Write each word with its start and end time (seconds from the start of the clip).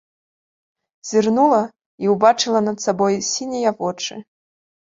Зірнула 1.09 1.59
і 2.07 2.11
ўбачыла 2.15 2.59
над 2.71 2.77
сабой 2.89 3.21
сінія 3.31 3.77
вочы. 3.79 4.15